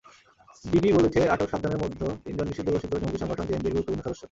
[0.65, 4.19] DB বলেছে, আটক সাতজনের মধ্যে তিনজন নিষিদ্ধঘোষিত জঙ্গি সংগঠন জেএমবির গুরুত্বপূর্ণ সদস্য।